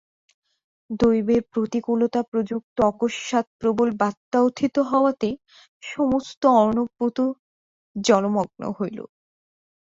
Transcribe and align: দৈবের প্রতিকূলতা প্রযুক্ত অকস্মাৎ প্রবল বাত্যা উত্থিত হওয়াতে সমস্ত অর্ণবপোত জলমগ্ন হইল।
দৈবের 0.99 1.41
প্রতিকূলতা 1.51 2.19
প্রযুক্ত 2.29 2.77
অকস্মাৎ 2.85 3.45
প্রবল 3.59 3.89
বাত্যা 4.01 4.39
উত্থিত 4.41 4.75
হওয়াতে 4.89 5.29
সমস্ত 5.83 6.41
অর্ণবপোত 6.59 7.17
জলমগ্ন 7.95 8.61
হইল। 8.77 8.99